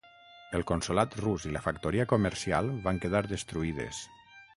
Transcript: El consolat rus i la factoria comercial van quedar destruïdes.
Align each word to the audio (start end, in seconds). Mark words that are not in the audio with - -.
El 0.59 0.63
consolat 0.69 1.17
rus 1.19 1.45
i 1.49 1.51
la 1.57 1.61
factoria 1.65 2.05
comercial 2.13 2.71
van 2.87 3.03
quedar 3.05 3.21
destruïdes. 3.33 4.01